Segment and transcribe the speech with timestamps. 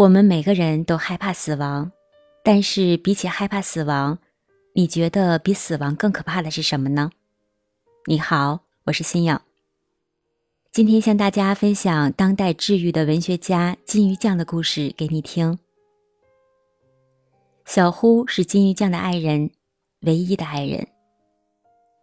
[0.00, 1.92] 我们每个人都害怕死亡，
[2.42, 4.18] 但是比起害怕死亡，
[4.72, 7.10] 你觉得比死亡更可怕的是什么呢？
[8.06, 9.38] 你好，我是新颖。
[10.72, 15.58] 今天向大家分享当代治愈的文学家金鱼酱的故事给你听。
[17.66, 19.50] 小呼是金鱼酱的爱人，
[20.00, 20.88] 唯一的爱人。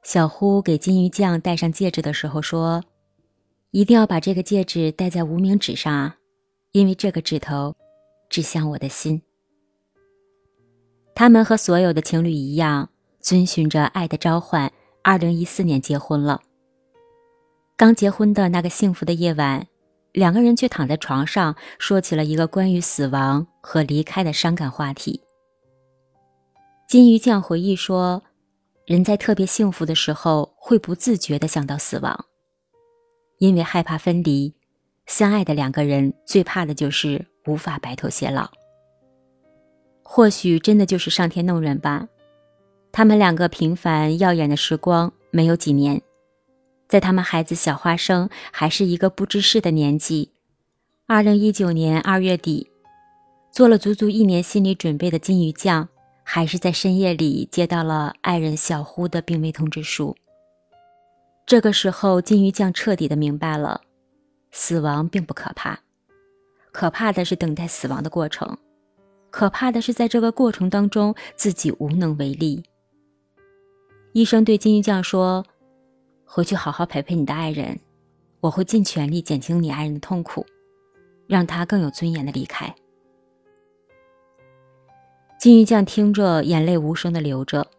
[0.04, 2.84] 小呼给金鱼酱戴上戒指的时候说
[3.72, 6.18] ：“一定要把这个戒指戴在无名指上啊，
[6.74, 7.76] 因为这个指头。”
[8.30, 9.22] 指向我的心。
[11.16, 16.42] 他们和所有的情侣一样，遵循着爱的召唤，二零一四年结婚了。
[17.76, 19.68] 刚结婚的那个幸福的夜晚，
[20.12, 25.22] 两个人却躺在床上，说起了一个关于死亡和离开的伤感话题。
[26.88, 28.24] 金鱼酱回忆说
[28.86, 32.26] ：“人在特别幸福的时候，会不自觉地想到死亡，
[33.40, 34.54] 因为害怕分离。
[35.08, 38.52] 相爱的两个人最怕的就是。”无法白头偕老，
[40.04, 42.10] 或许真的就是上天弄人吧。
[42.92, 46.02] 他们两个平凡耀眼的时光没有几年，
[46.90, 50.34] 在他们孩子小花生还是一个不知事的年纪，
[51.06, 52.70] 二零一九年二月底，
[53.50, 55.88] 做了足足一年心理准备的金鱼酱，
[56.24, 60.14] 还是在深夜里接到了爱人小呼的病危通知书。
[61.46, 63.80] 这个时候，金鱼酱彻底的明白了，
[64.58, 65.80] 死亡并不可怕。
[66.72, 68.58] 可怕的是等待死亡的过程，
[69.30, 72.64] 可怕的是在这个过程当中自己无能为力。
[74.14, 75.46] 医生对金鱼酱说
[76.26, 77.80] ：“回去好好陪陪你的爱人，
[78.40, 80.44] 我会尽全力减轻你爱人的痛苦，
[81.28, 82.74] 让他更有尊严的离开。”
[85.40, 87.70] 金鱼酱听着，眼泪无声的流着。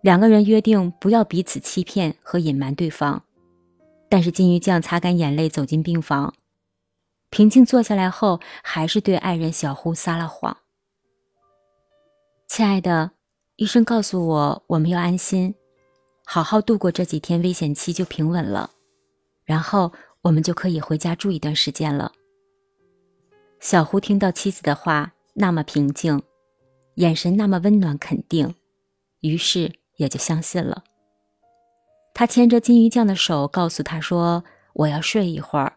[0.00, 3.22] 两个人约定不要彼此欺骗和隐瞒对方，
[4.08, 6.34] 但是金鱼酱擦干眼泪走进病房。
[7.30, 10.56] 平静坐下来后，还是对爱人小胡撒了谎。
[12.46, 13.10] 亲爱的，
[13.56, 15.54] 医生告诉我，我们要安心，
[16.24, 18.70] 好好度过这几天危险期就平稳了，
[19.44, 19.92] 然后
[20.22, 22.12] 我们就可以回家住一段时间了。
[23.60, 26.22] 小胡听到妻子的话那么平静，
[26.94, 28.54] 眼神那么温暖肯定，
[29.20, 30.84] 于是也就相信了。
[32.18, 34.42] 他牵着金鱼酱的手，告诉他说
[34.74, 35.74] ：“我要睡一会儿。”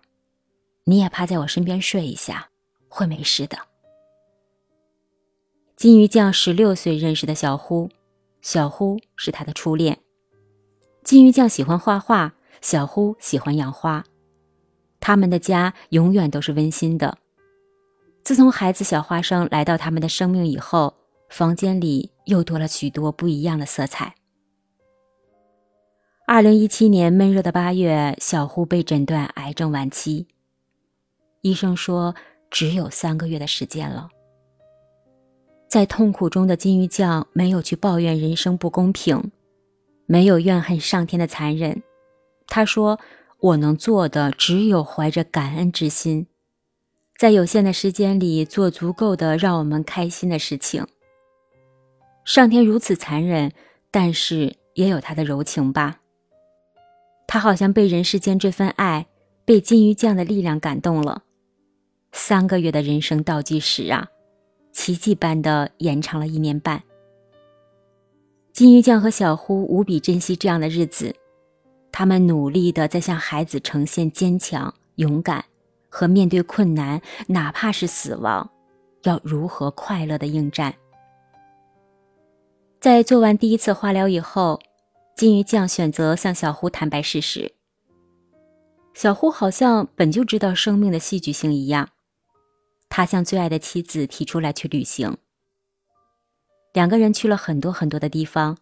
[0.85, 2.49] 你也趴在我身边睡一下，
[2.89, 3.59] 会没事的。
[5.75, 7.91] 金鱼酱十六岁认识的小呼，
[8.41, 9.99] 小呼是他的初恋。
[11.03, 14.03] 金鱼酱喜欢画画，小呼喜欢养花，
[14.99, 17.19] 他们的家永远都是温馨的。
[18.23, 20.95] 自从孩子小花生来到他们的生命以后，
[21.29, 24.15] 房间里又多了许多不一样的色彩。
[26.33, 30.27] 二零一七年闷热的八月，小胡被诊断癌症晚期。
[31.41, 32.15] 医生说，
[32.49, 34.07] 只有三个月的时间了。
[35.67, 39.29] 在痛苦中的金鱼酱没有去抱怨人生不公平，
[40.05, 41.83] 没有怨恨上天的残忍。
[42.47, 42.97] 他说
[43.41, 46.27] ：“我能做的只有怀着感恩之心，
[47.17, 50.87] 在有限的时间里做足够的让我们开心的事情。
[52.23, 53.51] 上天如此残忍，
[53.91, 55.97] 但是也有他的柔情吧。
[57.33, 59.07] 他好像被人世间这份爱，
[59.45, 61.23] 被金鱼酱的力量感动了。”
[62.11, 64.05] 三个月的人生倒计时啊，
[64.73, 66.83] 奇迹般的延长了一年半。
[68.51, 71.15] 金鱼酱和小呼无比珍惜这样的日子，
[71.89, 75.45] 他们努力的在向孩子呈现坚强、勇敢
[75.87, 78.51] 和面对困难，哪怕是死亡，
[79.03, 80.73] 要如何快乐的应战。
[82.81, 84.59] 在做完第一次化疗以后，
[85.21, 87.53] 金鱼酱选择向小胡坦白事实。
[88.95, 91.89] 小胡好像本就知道生命的戏剧性一样。
[92.89, 95.15] 他向最爱的妻子提出来去旅行，
[96.73, 98.57] 两个人去了很多很多的地方。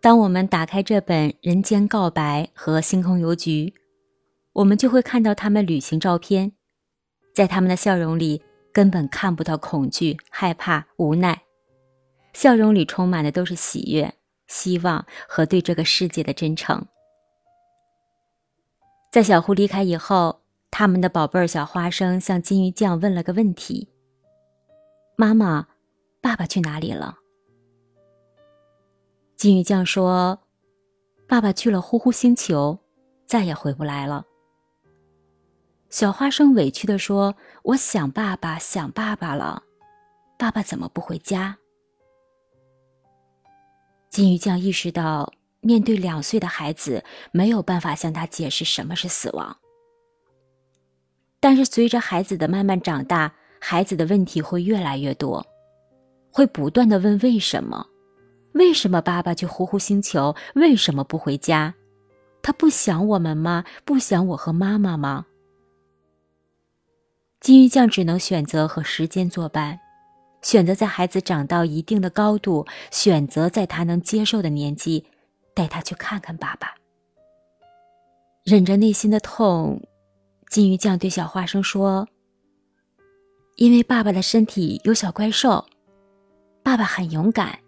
[0.00, 3.72] 当我们打开这本《人间告白》和《星空邮局》，
[4.54, 6.50] 我们就会看到他们旅行照片，
[7.32, 11.42] 在他们的笑容里根本看不到恐惧、害怕、无奈，
[12.32, 14.12] 笑容里充满的都是喜悦、
[14.50, 16.84] 希望和对这个世界的真诚。
[19.10, 20.38] 在小胡离开以后。
[20.72, 23.88] 他们的宝贝儿小花生向金鱼酱问了个问题
[25.18, 25.66] ：“妈妈，
[26.22, 27.18] 爸爸去哪里了？”
[29.36, 30.38] 金鱼酱说
[31.26, 32.78] ：“爸爸去了呼呼星球，
[33.26, 34.24] 再也回不来了。”
[35.90, 39.64] 小花生委屈的说：“我想爸爸，想爸爸了，
[40.38, 41.58] 爸爸怎么不回家？”
[44.10, 49.56] 金鱼酱意识到，面对两岁的孩子，没有办法向他解释什么是死亡。
[51.38, 55.46] 但是随着孩子的慢慢长大，孩子的问题会越来越多，
[56.32, 57.86] 会不断的问为什么？
[58.54, 60.34] 为什么爸爸去呼呼星球？
[60.56, 61.72] 为什么不回家？
[62.42, 63.64] 他不想我们吗？
[63.84, 65.26] 不想我和妈妈吗？
[67.38, 69.78] 金鱼酱只能选择和时间作伴，
[70.42, 75.04] 选择在孩子长到一定的高度，选择在他能接受的年纪，
[75.54, 76.74] 带他去看看爸爸。
[78.44, 79.82] 忍着内心的痛，
[80.48, 82.08] 金鱼酱对小花生说
[83.56, 85.66] ：“因为爸爸的身体有小怪兽，
[86.62, 87.58] 爸爸很勇敢，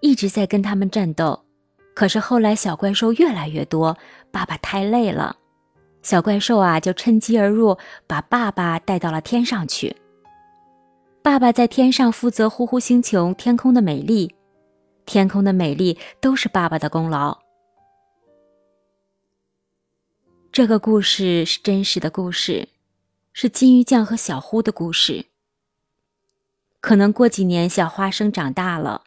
[0.00, 1.44] 一直在跟他们战斗。
[1.94, 3.94] 可是后来小怪兽越来越多，
[4.30, 5.36] 爸爸太累了，
[6.02, 9.94] 小怪兽啊就趁机而入，把爸爸带到了天上去。
[11.22, 14.34] 爸爸在天上负责呼呼星球天空的美丽，
[15.06, 17.38] 天空的美丽都是爸爸的功劳。”
[20.50, 22.68] 这个故事是真实的故事，
[23.32, 25.26] 是金鱼酱和小呼的故事。
[26.80, 29.04] 可能过几年，小花生长大了，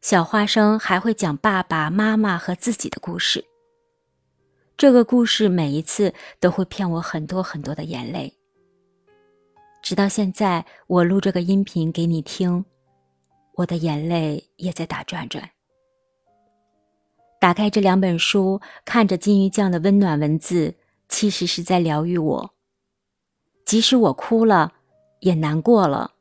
[0.00, 3.44] 小花生还会讲爸爸妈妈和自己的故事。
[4.78, 8.39] 这个故事每一次都会骗我很多很多的眼泪。
[9.82, 12.64] 直到现在，我录这个音频给你听，
[13.54, 15.50] 我的眼泪也在打转转。
[17.40, 20.74] 打开这两本书，看着金鱼酱的温暖文字，
[21.08, 22.54] 其实是在疗愈我。
[23.64, 24.74] 即使我哭了，
[25.20, 26.12] 也难过了，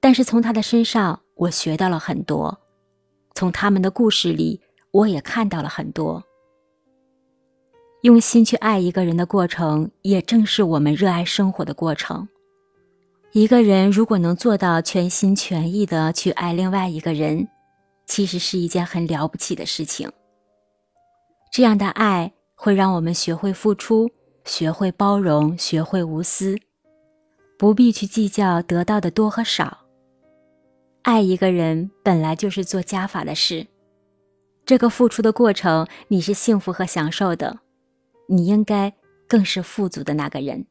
[0.00, 2.56] 但是从他的身上，我学到了很多；
[3.34, 4.60] 从他们的故事里，
[4.92, 6.22] 我也看到了很多。
[8.02, 12.28] 用心去爱一个人的过程，也正是我们热爱生活的过程。
[13.34, 17.48] 一个人如果能做到全心全意的去爱另外一个人，
[18.04, 20.10] 其实是一件很了不起的事情。
[21.50, 24.10] 这样的爱会让我们学会付出，
[24.44, 26.58] 学会包容，学会无私，
[27.58, 29.78] 不必去计较得到的多和少。
[31.00, 33.66] 爱一个人本来就是做加法的事，
[34.66, 37.60] 这个付出的过程你是幸福和享受的，
[38.28, 38.92] 你应该
[39.26, 40.66] 更是富足的那个人。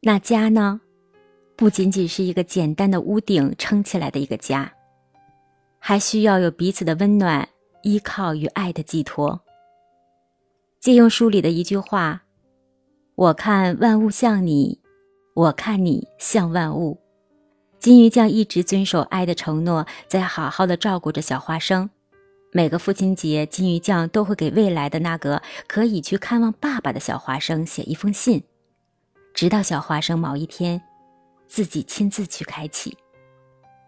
[0.00, 0.80] 那家呢，
[1.58, 4.72] 不仅仅是一个简单的屋顶撑起来的一个家，
[5.80, 7.46] 还需要有彼此的温暖。
[7.82, 9.40] 依靠与爱的寄托。
[10.80, 12.24] 借用书里的一句话
[13.14, 14.80] ：“我看万物像你，
[15.34, 16.98] 我看你像万物。”
[17.78, 21.88] 金鱼酱一直遵守爱的承诺，在好好的照顾着小花生。
[22.52, 28.42] 每个父亲节，金鱼酱都会给未来的那个可以去看望爸爸的小花生写一封信，
[29.32, 30.82] 直到小花生某一天
[31.48, 32.96] 自己亲自去开启。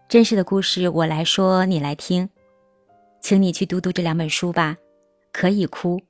[0.09, 2.29] 真实的故事，我来说，你来听。
[3.21, 4.77] 请你去读读这两本书吧，
[5.31, 6.01] 可以哭，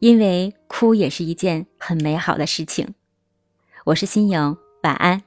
[0.00, 2.94] 因为哭也是一件很美好的事情。
[3.84, 5.22] 我是新颖，晚安。